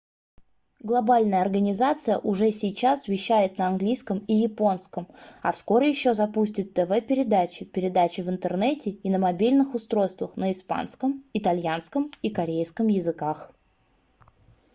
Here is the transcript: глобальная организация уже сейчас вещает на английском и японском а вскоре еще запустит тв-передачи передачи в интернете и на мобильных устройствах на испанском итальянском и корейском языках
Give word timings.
глобальная 0.81 1.41
организация 1.43 2.17
уже 2.17 2.51
сейчас 2.51 3.07
вещает 3.07 3.59
на 3.59 3.67
английском 3.67 4.17
и 4.25 4.33
японском 4.33 5.07
а 5.43 5.51
вскоре 5.51 5.89
еще 5.91 6.15
запустит 6.15 6.73
тв-передачи 6.73 7.65
передачи 7.65 8.21
в 8.21 8.29
интернете 8.31 8.89
и 8.89 9.09
на 9.11 9.19
мобильных 9.19 9.75
устройствах 9.75 10.35
на 10.37 10.51
испанском 10.53 11.23
итальянском 11.35 12.09
и 12.23 12.31
корейском 12.31 12.87
языках 12.87 13.51